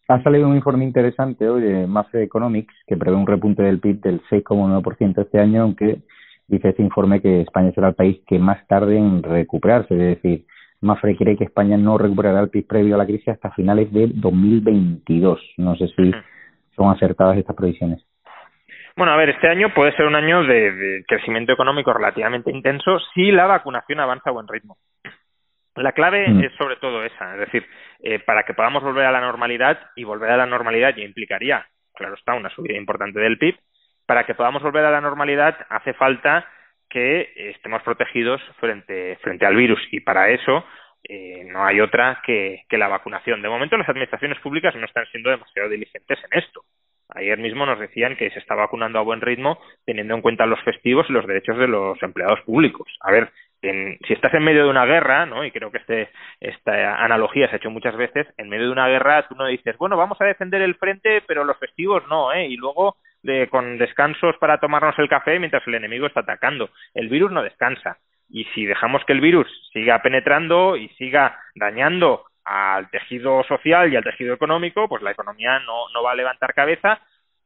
Ha 0.07 0.21
salido 0.21 0.47
un 0.47 0.55
informe 0.55 0.85
interesante 0.85 1.47
hoy 1.47 1.61
de 1.61 1.87
Mafre 1.87 2.23
Economics 2.23 2.73
que 2.87 2.97
prevé 2.97 3.15
un 3.15 3.27
repunte 3.27 3.63
del 3.63 3.79
PIB 3.79 4.01
del 4.01 4.21
6,9% 4.23 5.21
este 5.21 5.39
año, 5.39 5.63
aunque 5.63 5.99
dice 6.47 6.69
este 6.69 6.83
informe 6.83 7.21
que 7.21 7.41
España 7.41 7.71
será 7.73 7.89
el 7.89 7.95
país 7.95 8.21
que 8.27 8.39
más 8.39 8.65
tarde 8.67 8.97
en 8.97 9.23
recuperarse, 9.23 9.93
es 9.93 10.21
decir, 10.21 10.45
Mafre 10.83 11.15
cree 11.15 11.37
que 11.37 11.45
España 11.45 11.77
no 11.77 11.97
recuperará 11.97 12.41
el 12.41 12.49
PIB 12.49 12.67
previo 12.67 12.95
a 12.95 12.97
la 12.97 13.05
crisis 13.05 13.29
hasta 13.29 13.51
finales 13.51 13.91
de 13.91 14.07
2022. 14.13 15.39
No 15.57 15.75
sé 15.75 15.87
si 15.95 16.11
son 16.75 16.91
acertadas 16.91 17.37
estas 17.37 17.55
previsiones. 17.55 18.05
Bueno, 18.95 19.13
a 19.13 19.17
ver, 19.17 19.29
este 19.29 19.47
año 19.47 19.73
puede 19.73 19.95
ser 19.95 20.05
un 20.05 20.15
año 20.15 20.43
de, 20.43 21.03
crecimiento 21.07 21.51
económico 21.51 21.93
relativamente 21.93 22.51
intenso 22.51 22.99
si 23.13 23.31
la 23.31 23.47
vacunación 23.47 23.99
avanza 23.99 24.29
a 24.29 24.33
buen 24.33 24.47
ritmo. 24.47 24.77
La 25.75 25.93
clave 25.93 26.29
mm. 26.29 26.43
es 26.43 26.51
sobre 26.55 26.75
todo 26.75 27.03
esa, 27.03 27.33
es 27.33 27.39
decir, 27.39 27.65
eh, 28.03 28.19
para 28.19 28.43
que 28.43 28.53
podamos 28.53 28.83
volver 28.83 29.05
a 29.05 29.11
la 29.11 29.21
normalidad 29.21 29.79
y 29.95 30.03
volver 30.03 30.29
a 30.29 30.37
la 30.37 30.45
normalidad 30.45 30.95
ya 30.95 31.03
implicaría, 31.03 31.65
claro 31.95 32.13
está, 32.13 32.35
una 32.35 32.49
subida 32.49 32.77
importante 32.77 33.19
del 33.19 33.39
PIB. 33.39 33.55
Para 34.05 34.25
que 34.25 34.35
podamos 34.35 34.61
volver 34.61 34.85
a 34.85 34.91
la 34.91 35.01
normalidad 35.01 35.57
hace 35.69 35.93
falta 35.93 36.45
que 36.89 37.31
estemos 37.51 37.81
protegidos 37.83 38.41
frente, 38.59 39.17
frente 39.21 39.45
al 39.45 39.55
virus 39.55 39.79
y 39.91 39.99
para 39.99 40.29
eso 40.29 40.65
eh, 41.03 41.43
no 41.45 41.65
hay 41.65 41.81
otra 41.81 42.21
que, 42.25 42.63
que 42.69 42.77
la 42.77 42.87
vacunación. 42.87 43.41
De 43.41 43.49
momento 43.49 43.77
las 43.77 43.89
administraciones 43.89 44.39
públicas 44.39 44.75
no 44.75 44.85
están 44.85 45.05
siendo 45.07 45.29
demasiado 45.29 45.69
diligentes 45.69 46.19
en 46.31 46.39
esto. 46.39 46.63
Ayer 47.09 47.37
mismo 47.37 47.65
nos 47.65 47.79
decían 47.79 48.15
que 48.15 48.29
se 48.31 48.39
está 48.39 48.55
vacunando 48.55 48.97
a 48.97 49.03
buen 49.03 49.21
ritmo 49.21 49.59
teniendo 49.85 50.15
en 50.15 50.21
cuenta 50.21 50.45
los 50.45 50.61
festivos 50.63 51.05
y 51.09 51.13
los 51.13 51.27
derechos 51.27 51.57
de 51.57 51.67
los 51.67 52.01
empleados 52.01 52.41
públicos. 52.41 52.87
A 53.01 53.11
ver, 53.11 53.31
si 53.61 54.13
estás 54.13 54.33
en 54.33 54.43
medio 54.43 54.63
de 54.63 54.69
una 54.69 54.85
guerra, 54.85 55.25
¿no? 55.25 55.45
Y 55.45 55.51
creo 55.51 55.71
que 55.71 55.77
este, 55.77 56.09
esta 56.41 57.03
analogía 57.03 57.47
se 57.47 57.55
ha 57.55 57.57
hecho 57.57 57.69
muchas 57.69 57.95
veces, 57.95 58.27
en 58.37 58.49
medio 58.49 58.65
de 58.65 58.71
una 58.71 58.87
guerra 58.87 59.27
tú 59.27 59.35
no 59.35 59.47
dices, 59.47 59.77
bueno, 59.77 59.95
vamos 59.95 60.19
a 60.19 60.25
defender 60.25 60.61
el 60.61 60.75
frente, 60.75 61.21
pero 61.27 61.43
los 61.43 61.57
festivos 61.57 62.03
no, 62.09 62.33
¿eh? 62.33 62.47
Y 62.47 62.57
luego 62.57 62.97
de, 63.23 63.47
con 63.49 63.77
descansos 63.77 64.35
para 64.37 64.59
tomarnos 64.59 64.97
el 64.99 65.09
café 65.09 65.39
mientras 65.39 65.65
el 65.67 65.75
enemigo 65.75 66.07
está 66.07 66.21
atacando. 66.21 66.69
El 66.93 67.09
virus 67.09 67.31
no 67.31 67.41
descansa. 67.41 67.97
Y 68.29 68.45
si 68.55 68.65
dejamos 68.65 69.03
que 69.05 69.13
el 69.13 69.21
virus 69.21 69.47
siga 69.73 70.01
penetrando 70.01 70.75
y 70.75 70.89
siga 70.89 71.39
dañando 71.55 72.25
al 72.45 72.89
tejido 72.89 73.43
social 73.43 73.91
y 73.91 73.95
al 73.95 74.03
tejido 74.03 74.33
económico, 74.33 74.87
pues 74.87 75.01
la 75.01 75.11
economía 75.11 75.59
no, 75.59 75.89
no 75.93 76.03
va 76.03 76.11
a 76.11 76.15
levantar 76.15 76.53
cabeza 76.53 76.99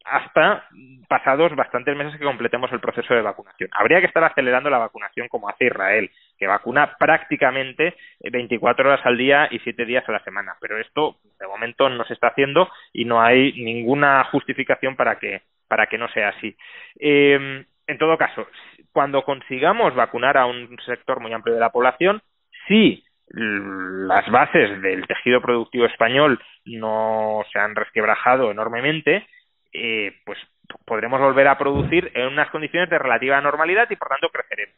hasta 0.08 0.64
pasados 1.10 1.54
bastantes 1.56 1.96
meses 1.96 2.18
que 2.18 2.26
completemos 2.26 2.72
el 2.72 2.80
proceso 2.80 3.14
de 3.14 3.22
vacunación. 3.22 3.70
Habría 3.74 4.00
que 4.00 4.08
estar 4.08 4.24
acelerando 4.24 4.70
la 4.70 4.78
vacunación 4.78 5.28
como 5.28 5.50
hace 5.50 5.66
Israel, 5.66 6.10
que 6.38 6.48
vacuna 6.48 6.96
prácticamente 6.98 7.96
24 8.22 8.88
horas 8.88 9.06
al 9.06 9.18
día 9.18 9.48
y 9.52 9.60
7 9.60 9.86
días 9.86 10.08
a 10.08 10.14
la 10.14 10.24
semana. 10.24 10.56
Pero 10.62 10.78
esto, 10.78 11.18
de 11.40 11.48
momento, 11.48 11.90
no 11.90 12.06
se 12.06 12.14
está 12.14 12.28
haciendo 12.28 12.70
y 12.94 13.04
no 13.06 13.22
hay 13.22 13.52
ninguna 13.54 14.24
justificación 14.26 14.96
para 14.96 15.20
que, 15.20 15.42
para 15.68 15.88
que 15.88 15.98
no 15.98 16.08
sea 16.10 16.30
así. 16.30 16.56
Eh, 17.00 17.66
en 17.88 17.98
todo 17.98 18.18
caso, 18.18 18.48
cuando 18.92 19.24
consigamos 19.24 19.96
vacunar 19.96 20.38
a 20.38 20.46
un 20.46 20.78
sector 20.86 21.20
muy 21.20 21.32
amplio 21.34 21.56
de 21.56 21.62
la 21.62 21.72
población, 21.72 22.22
sí 22.68 23.04
las 23.30 24.30
bases 24.32 24.82
del 24.82 25.06
tejido 25.06 25.42
productivo 25.42 25.86
español 25.86 26.42
no 26.66 27.44
se 27.52 27.60
han 27.60 27.76
resquebrajado 27.76 28.52
enormemente, 28.52 29.28
eh, 29.74 30.14
pues 30.26 30.38
podremos 30.86 31.20
volver 31.20 31.48
a 31.48 31.58
producir 31.58 32.12
en 32.14 32.28
unas 32.28 32.50
condiciones 32.50 32.90
de 32.90 33.00
relativa 33.00 33.40
normalidad 33.42 33.90
y 33.90 33.96
por 33.96 34.08
tanto 34.10 34.30
creceremos. 34.30 34.76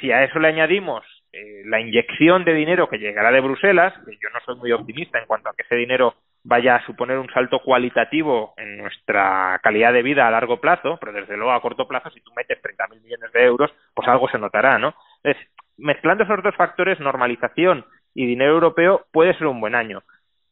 Si 0.00 0.10
a 0.10 0.24
eso 0.24 0.38
le 0.38 0.48
añadimos 0.48 1.04
eh, 1.32 1.62
la 1.66 1.80
inyección 1.80 2.44
de 2.44 2.54
dinero 2.54 2.88
que 2.88 2.98
llegará 2.98 3.30
de 3.30 3.40
Bruselas, 3.40 3.94
que 4.04 4.12
yo 4.12 4.28
no 4.32 4.40
soy 4.44 4.56
muy 4.56 4.72
optimista 4.72 5.18
en 5.18 5.26
cuanto 5.26 5.48
a 5.50 5.54
que 5.54 5.62
ese 5.62 5.76
dinero 5.76 6.14
vaya 6.46 6.76
a 6.76 6.86
suponer 6.86 7.18
un 7.18 7.28
salto 7.30 7.58
cualitativo 7.58 8.54
en 8.56 8.78
nuestra 8.78 9.58
calidad 9.64 9.92
de 9.92 10.04
vida 10.04 10.28
a 10.28 10.30
largo 10.30 10.60
plazo, 10.60 10.96
pero 11.00 11.12
desde 11.12 11.36
luego 11.36 11.50
a 11.50 11.60
corto 11.60 11.88
plazo, 11.88 12.08
si 12.10 12.20
tú 12.20 12.30
metes 12.36 12.62
30.000 12.62 13.02
millones 13.02 13.32
de 13.32 13.44
euros, 13.44 13.70
pues 13.94 14.06
algo 14.06 14.28
se 14.28 14.38
notará, 14.38 14.78
¿no? 14.78 14.94
Entonces, 15.24 15.50
mezclando 15.76 16.22
esos 16.22 16.44
dos 16.44 16.54
factores, 16.54 17.00
normalización 17.00 17.84
y 18.14 18.26
dinero 18.26 18.52
europeo, 18.52 19.06
puede 19.12 19.34
ser 19.34 19.48
un 19.48 19.60
buen 19.60 19.74
año. 19.74 20.04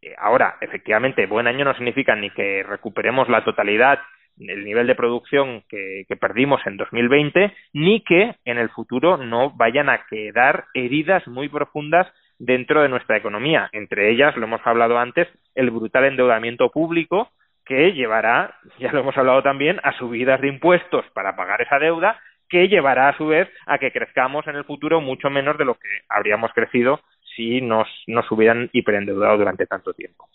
Eh, 0.02 0.14
ahora, 0.18 0.56
efectivamente, 0.60 1.26
buen 1.26 1.46
año 1.46 1.64
no 1.64 1.74
significa 1.74 2.16
ni 2.16 2.30
que 2.30 2.64
recuperemos 2.64 3.28
la 3.28 3.44
totalidad 3.44 4.00
el 4.36 4.64
nivel 4.64 4.88
de 4.88 4.96
producción 4.96 5.62
que, 5.68 6.06
que, 6.08 6.16
perdimos 6.16 6.60
en 6.66 6.76
2020, 6.76 7.54
ni 7.72 8.02
que 8.02 8.34
en 8.44 8.58
el 8.58 8.68
futuro 8.70 9.16
no 9.16 9.50
vayan 9.50 9.88
a 9.88 10.06
quedar 10.06 10.64
heridas 10.74 11.24
muy 11.28 11.48
profundas 11.48 12.08
dentro 12.38 12.82
de 12.82 12.88
nuestra 12.88 13.16
economía. 13.16 13.68
Entre 13.72 14.10
ellas, 14.10 14.36
lo 14.36 14.44
hemos 14.44 14.60
hablado 14.64 14.98
antes, 14.98 15.28
el 15.54 15.70
brutal 15.70 16.04
endeudamiento 16.04 16.70
público 16.70 17.30
que 17.64 17.92
llevará, 17.92 18.56
ya 18.78 18.92
lo 18.92 19.00
hemos 19.00 19.16
hablado 19.16 19.42
también, 19.42 19.80
a 19.82 19.92
subidas 19.92 20.40
de 20.40 20.48
impuestos 20.48 21.04
para 21.14 21.34
pagar 21.34 21.62
esa 21.62 21.78
deuda 21.78 22.18
que 22.48 22.68
llevará 22.68 23.08
a 23.08 23.16
su 23.16 23.26
vez 23.26 23.48
a 23.66 23.78
que 23.78 23.90
crezcamos 23.90 24.46
en 24.46 24.56
el 24.56 24.64
futuro 24.64 25.00
mucho 25.00 25.30
menos 25.30 25.56
de 25.56 25.64
lo 25.64 25.74
que 25.74 25.88
habríamos 26.08 26.52
crecido 26.52 27.00
si 27.34 27.60
nos, 27.60 27.88
nos 28.06 28.30
hubieran 28.30 28.68
hiperendeudado 28.72 29.38
durante 29.38 29.66
tanto 29.66 29.92
tiempo. 29.92 30.28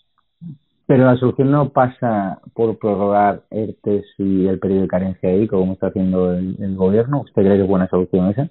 Pero 0.90 1.06
la 1.06 1.18
solución 1.18 1.52
no 1.52 1.70
pasa 1.70 2.40
por 2.56 2.80
prorrogar 2.80 3.44
ERTES 3.52 4.06
y 4.18 4.48
el 4.48 4.58
periodo 4.58 4.82
de 4.82 4.88
carencia 4.88 5.30
ahí, 5.30 5.48
como 5.48 5.74
está 5.74 5.88
haciendo 5.88 6.34
el, 6.34 6.76
gobierno. 6.76 7.22
¿Usted 7.22 7.44
cree 7.44 7.58
que 7.58 7.62
es 7.62 7.68
buena 7.68 7.88
solución 7.90 8.32
esa? 8.32 8.50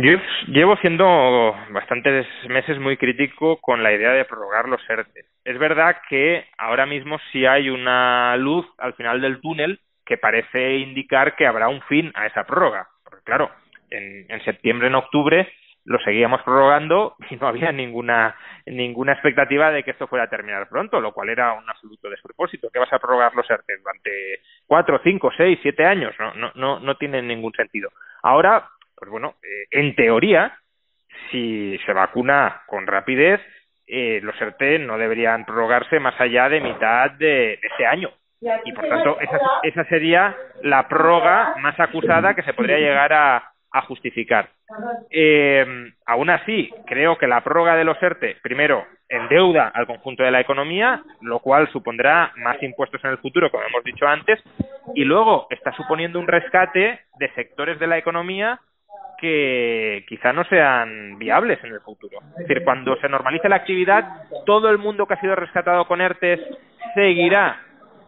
Yo 0.00 0.12
llevo 0.46 0.76
siendo 0.76 1.56
bastantes 1.70 2.24
meses 2.48 2.78
muy 2.78 2.96
crítico 2.96 3.60
con 3.60 3.82
la 3.82 3.92
idea 3.92 4.12
de 4.12 4.24
prorrogar 4.24 4.68
los 4.68 4.80
ERTE. 4.88 5.24
Es 5.44 5.58
verdad 5.58 5.96
que 6.08 6.46
ahora 6.56 6.86
mismo 6.86 7.18
sí 7.32 7.44
hay 7.46 7.68
una 7.68 8.36
luz 8.36 8.64
al 8.78 8.94
final 8.94 9.20
del 9.20 9.40
túnel 9.40 9.80
que 10.06 10.16
parece 10.16 10.76
indicar 10.76 11.34
que 11.34 11.48
habrá 11.48 11.66
un 11.66 11.82
fin 11.82 12.12
a 12.14 12.26
esa 12.26 12.44
prórroga. 12.44 12.86
Porque 13.02 13.24
claro, 13.24 13.50
en, 13.90 14.24
en 14.28 14.44
septiembre, 14.44 14.86
en 14.86 14.94
octubre, 14.94 15.52
lo 15.84 15.98
seguíamos 15.98 16.42
prorrogando 16.42 17.16
y 17.30 17.34
no 17.34 17.48
había 17.48 17.72
ninguna 17.72 18.36
ninguna 18.66 19.14
expectativa 19.14 19.72
de 19.72 19.82
que 19.82 19.90
esto 19.90 20.06
fuera 20.06 20.26
a 20.26 20.30
terminar 20.30 20.68
pronto, 20.68 21.00
lo 21.00 21.12
cual 21.12 21.30
era 21.30 21.54
un 21.54 21.68
absoluto 21.68 22.08
despropósito. 22.08 22.68
¿Qué 22.72 22.78
vas 22.78 22.92
a 22.92 23.00
prorrogar 23.00 23.34
los 23.34 23.50
ERTE 23.50 23.78
durante 23.78 24.42
cuatro, 24.64 25.00
cinco, 25.02 25.32
seis, 25.36 25.58
siete 25.60 25.84
años? 25.84 26.14
No, 26.20 26.34
no, 26.34 26.52
no, 26.54 26.78
no 26.78 26.94
tiene 26.96 27.20
ningún 27.20 27.52
sentido. 27.54 27.90
Ahora, 28.22 28.68
pues 28.98 29.10
bueno, 29.10 29.34
eh, 29.42 29.66
en 29.70 29.94
teoría, 29.94 30.58
si 31.30 31.78
se 31.86 31.92
vacuna 31.92 32.62
con 32.66 32.86
rapidez, 32.86 33.40
eh, 33.86 34.20
los 34.22 34.40
ERTE 34.40 34.78
no 34.80 34.98
deberían 34.98 35.44
prorrogarse 35.44 36.00
más 36.00 36.20
allá 36.20 36.48
de 36.48 36.60
mitad 36.60 37.10
de, 37.12 37.58
de 37.60 37.68
ese 37.74 37.86
año. 37.86 38.10
Y 38.64 38.72
por 38.72 38.88
tanto, 38.88 39.18
esa, 39.20 39.38
esa 39.62 39.84
sería 39.84 40.36
la 40.62 40.86
prórroga 40.86 41.56
más 41.60 41.78
acusada 41.80 42.34
que 42.34 42.42
se 42.42 42.54
podría 42.54 42.78
llegar 42.78 43.12
a, 43.12 43.52
a 43.72 43.82
justificar. 43.82 44.48
Eh, 45.10 45.92
aún 46.06 46.30
así, 46.30 46.72
creo 46.86 47.18
que 47.18 47.26
la 47.26 47.42
prórroga 47.42 47.74
de 47.76 47.84
los 47.84 48.00
ERTE, 48.00 48.36
primero, 48.42 48.86
endeuda 49.08 49.68
al 49.68 49.86
conjunto 49.86 50.22
de 50.22 50.30
la 50.30 50.40
economía, 50.40 51.02
lo 51.22 51.40
cual 51.40 51.68
supondrá 51.72 52.32
más 52.36 52.62
impuestos 52.62 53.02
en 53.04 53.10
el 53.10 53.18
futuro, 53.18 53.50
como 53.50 53.64
hemos 53.64 53.82
dicho 53.82 54.06
antes, 54.06 54.40
y 54.94 55.04
luego 55.04 55.46
está 55.50 55.72
suponiendo 55.72 56.20
un 56.20 56.28
rescate 56.28 57.00
de 57.18 57.32
sectores 57.34 57.78
de 57.78 57.86
la 57.86 57.98
economía 57.98 58.60
que 59.20 60.04
quizá 60.08 60.32
no 60.32 60.44
sean 60.44 61.18
viables 61.18 61.62
en 61.64 61.72
el 61.72 61.80
futuro. 61.80 62.18
Es 62.38 62.46
decir, 62.46 62.64
cuando 62.64 62.96
se 62.96 63.08
normalice 63.08 63.48
la 63.48 63.56
actividad, 63.56 64.04
todo 64.46 64.70
el 64.70 64.78
mundo 64.78 65.06
que 65.06 65.14
ha 65.14 65.20
sido 65.20 65.34
rescatado 65.34 65.86
con 65.86 66.00
ERTES 66.00 66.40
seguirá 66.94 67.60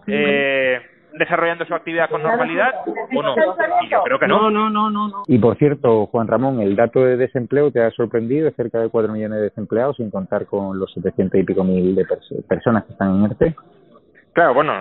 eh, 0.07 0.81
desarrollando 1.15 1.65
su 1.65 1.75
actividad 1.75 2.09
con 2.09 2.23
normalidad 2.23 2.73
o 2.87 3.23
no? 3.23 3.35
Y 3.83 3.89
yo 3.89 4.03
creo 4.05 4.19
que 4.19 4.27
no. 4.27 4.51
No, 4.51 4.71
no, 4.71 4.91
no, 4.91 5.09
no. 5.09 5.23
Y 5.27 5.39
por 5.39 5.57
cierto, 5.57 6.07
Juan 6.07 6.29
Ramón, 6.29 6.61
el 6.61 6.77
dato 6.77 7.05
de 7.05 7.17
desempleo 7.17 7.71
te 7.71 7.83
ha 7.83 7.91
sorprendido, 7.91 8.51
cerca 8.53 8.79
de 8.79 8.89
4 8.89 9.13
millones 9.13 9.39
de 9.39 9.45
desempleados, 9.45 9.97
sin 9.97 10.11
contar 10.11 10.47
con 10.47 10.79
los 10.79 10.93
700 10.95 11.41
y 11.41 11.45
pico 11.45 11.65
mil 11.65 11.95
de 11.95 12.07
personas 12.49 12.85
que 12.85 12.93
están 12.93 13.17
en 13.17 13.25
ERTE. 13.25 13.55
Claro, 14.33 14.55
bueno, 14.55 14.73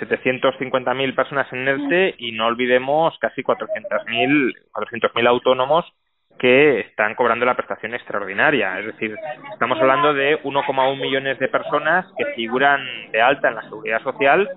750.000 0.00 1.14
personas 1.14 1.52
en 1.52 1.68
ERTE 1.68 2.14
y 2.18 2.32
no 2.32 2.46
olvidemos 2.46 3.16
casi 3.18 3.42
400.000 3.42 4.54
400.000 4.72 5.28
autónomos 5.28 5.84
que 6.38 6.80
están 6.80 7.14
cobrando 7.14 7.46
la 7.46 7.54
prestación 7.54 7.94
extraordinaria. 7.94 8.78
Es 8.80 8.86
decir, 8.86 9.16
estamos 9.52 9.78
hablando 9.80 10.12
de 10.12 10.42
1,1 10.42 11.00
millones 11.00 11.38
de 11.38 11.48
personas 11.48 12.06
que 12.16 12.26
figuran 12.34 12.80
de 13.12 13.22
alta 13.22 13.48
en 13.48 13.54
la 13.54 13.62
seguridad 13.62 14.02
social, 14.02 14.48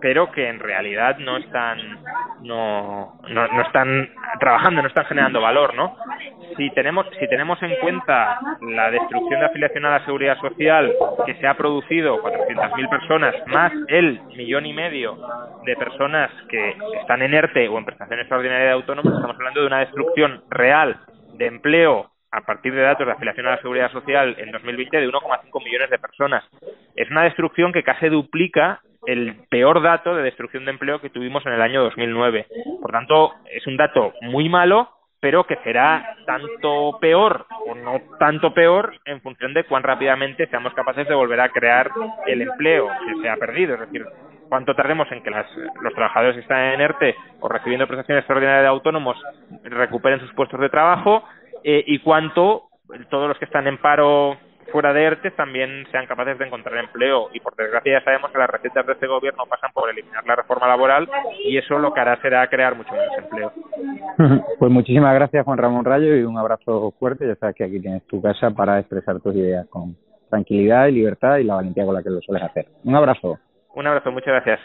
pero 0.00 0.30
que 0.32 0.48
en 0.48 0.60
realidad 0.60 1.18
no 1.18 1.36
están 1.36 1.78
no, 2.42 3.20
no, 3.28 3.48
no 3.48 3.62
están 3.62 4.10
trabajando, 4.38 4.82
no 4.82 4.88
están 4.88 5.06
generando 5.06 5.40
valor, 5.40 5.74
¿no? 5.74 5.96
si 6.56 6.70
tenemos, 6.70 7.06
si 7.18 7.28
tenemos 7.28 7.62
en 7.62 7.74
cuenta 7.80 8.38
la 8.60 8.90
destrucción 8.90 9.40
de 9.40 9.46
afiliación 9.46 9.84
a 9.86 9.98
la 9.98 10.04
seguridad 10.04 10.38
social 10.40 10.92
que 11.24 11.34
se 11.34 11.46
ha 11.46 11.56
producido 11.56 12.22
400.000 12.22 12.88
personas, 12.88 13.34
más 13.46 13.72
el 13.88 14.20
millón 14.36 14.66
y 14.66 14.72
medio 14.72 15.18
de 15.64 15.76
personas 15.76 16.30
que 16.48 16.76
están 17.00 17.22
en 17.22 17.34
ERTE 17.34 17.68
o 17.68 17.78
en 17.78 17.84
prestación 17.84 18.20
extraordinaria 18.20 18.66
de 18.66 18.72
autónomos, 18.72 19.14
estamos 19.14 19.36
hablando 19.36 19.60
de 19.60 19.66
una 19.66 19.80
destrucción 19.80 20.42
real 20.50 20.96
de 21.36 21.46
empleo 21.46 22.10
a 22.30 22.40
partir 22.42 22.74
de 22.74 22.82
datos 22.82 23.06
de 23.06 23.12
afiliación 23.12 23.46
a 23.46 23.52
la 23.52 23.60
seguridad 23.62 23.90
social 23.92 24.36
en 24.38 24.52
2020 24.52 24.96
de 24.96 25.08
1,5 25.08 25.64
millones 25.64 25.90
de 25.90 25.98
personas. 25.98 26.44
Es 26.94 27.10
una 27.10 27.24
destrucción 27.24 27.72
que 27.72 27.82
casi 27.82 28.08
duplica 28.08 28.80
el 29.06 29.36
peor 29.48 29.82
dato 29.82 30.14
de 30.14 30.22
destrucción 30.22 30.64
de 30.64 30.72
empleo 30.72 31.00
que 31.00 31.10
tuvimos 31.10 31.46
en 31.46 31.52
el 31.52 31.62
año 31.62 31.82
2009. 31.82 32.46
Por 32.82 32.90
tanto, 32.90 33.32
es 33.50 33.66
un 33.66 33.76
dato 33.76 34.12
muy 34.20 34.48
malo, 34.48 34.90
pero 35.20 35.44
que 35.44 35.56
será 35.64 36.16
tanto 36.26 36.98
peor 37.00 37.46
o 37.66 37.74
no 37.74 38.00
tanto 38.18 38.52
peor 38.52 38.98
en 39.04 39.20
función 39.22 39.54
de 39.54 39.64
cuán 39.64 39.82
rápidamente 39.82 40.46
seamos 40.48 40.74
capaces 40.74 41.08
de 41.08 41.14
volver 41.14 41.40
a 41.40 41.48
crear 41.48 41.90
el 42.26 42.42
empleo 42.42 42.88
que 43.06 43.22
se 43.22 43.28
ha 43.28 43.36
perdido. 43.36 43.74
Es 43.74 43.80
decir, 43.80 44.04
cuánto 44.48 44.74
tardemos 44.74 45.10
en 45.12 45.22
que 45.22 45.30
las, 45.30 45.46
los 45.80 45.92
trabajadores 45.94 46.36
que 46.36 46.42
están 46.42 46.74
en 46.74 46.80
ERTE 46.80 47.14
o 47.40 47.48
recibiendo 47.48 47.86
prestaciones 47.86 48.22
extraordinarias 48.22 48.62
de 48.62 48.68
autónomos 48.68 49.16
recuperen 49.64 50.20
sus 50.20 50.32
puestos 50.34 50.60
de 50.60 50.68
trabajo 50.68 51.24
eh, 51.64 51.82
y 51.86 51.98
cuánto 52.00 52.64
todos 53.10 53.28
los 53.28 53.38
que 53.38 53.46
están 53.46 53.66
en 53.66 53.78
paro 53.78 54.36
fuera 54.72 54.92
de 54.92 55.04
ERTE 55.04 55.30
también 55.32 55.86
sean 55.90 56.06
capaces 56.06 56.38
de 56.38 56.46
encontrar 56.46 56.76
empleo. 56.78 57.28
Y 57.32 57.40
por 57.40 57.54
desgracia 57.56 57.98
ya 57.98 58.04
sabemos 58.04 58.30
que 58.30 58.38
las 58.38 58.50
recetas 58.50 58.86
de 58.86 58.92
este 58.92 59.06
gobierno 59.06 59.44
pasan 59.46 59.70
por 59.72 59.88
eliminar 59.88 60.26
la 60.26 60.36
reforma 60.36 60.66
laboral 60.66 61.08
y 61.44 61.56
eso 61.56 61.78
lo 61.78 61.92
que 61.92 62.00
hará 62.00 62.20
será 62.20 62.46
crear 62.48 62.76
mucho 62.76 62.92
menos 62.92 63.18
empleo. 63.18 63.52
Pues 64.58 64.72
muchísimas 64.72 65.14
gracias 65.14 65.44
Juan 65.44 65.58
Ramón 65.58 65.84
Rayo 65.84 66.16
y 66.16 66.22
un 66.22 66.38
abrazo 66.38 66.92
fuerte. 66.98 67.26
Ya 67.26 67.34
sabes 67.36 67.54
que 67.54 67.64
aquí 67.64 67.80
tienes 67.80 68.02
tu 68.06 68.22
casa 68.22 68.50
para 68.50 68.78
expresar 68.78 69.20
tus 69.20 69.34
ideas 69.34 69.66
con 69.68 69.94
tranquilidad 70.30 70.86
y 70.86 70.92
libertad 70.92 71.36
y 71.36 71.44
la 71.44 71.56
valentía 71.56 71.84
con 71.84 71.94
la 71.94 72.02
que 72.02 72.10
lo 72.10 72.20
sueles 72.20 72.42
hacer. 72.42 72.66
Un 72.84 72.96
abrazo. 72.96 73.38
Un 73.76 73.86
abrazo, 73.86 74.10
muchas 74.10 74.42
gracias. 74.42 74.58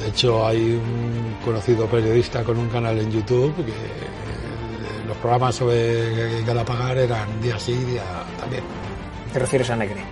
De 0.00 0.08
hecho, 0.08 0.46
hay 0.46 0.56
un 0.72 1.36
conocido 1.44 1.86
periodista 1.86 2.42
con 2.42 2.56
un 2.56 2.70
canal 2.70 2.98
en 2.98 3.10
YouTube 3.10 3.54
que 3.56 4.23
programas 5.24 5.54
sobre 5.54 6.42
Galapagar 6.42 6.98
eran 6.98 7.40
día 7.40 7.58
sí, 7.58 7.72
día 7.72 8.02
también. 8.38 8.62
¿Te 9.32 9.38
refieres 9.38 9.70
a 9.70 9.76
Negre? 9.76 10.02